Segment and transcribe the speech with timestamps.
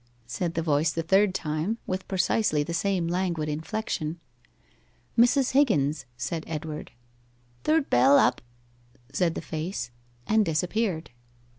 [0.25, 4.19] said the voice the third time, with precisely the same languid inflection.
[5.15, 5.51] 'Mrs.
[5.51, 6.91] Higgins,' said Edward.
[7.65, 8.41] 'Third bell up,'
[9.13, 9.91] said the face,
[10.25, 11.11] and disappeared.